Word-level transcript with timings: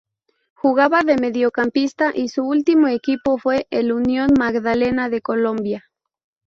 Jugaba 0.55 1.03
de 1.03 1.15
mediocampista 1.17 2.11
y 2.11 2.29
su 2.29 2.41
último 2.41 2.87
equipo 2.87 3.37
fue 3.37 3.67
el 3.69 3.91
Unión 3.91 4.29
Magdalena 4.35 5.09
de 5.09 5.21
Colombia. 5.21 5.85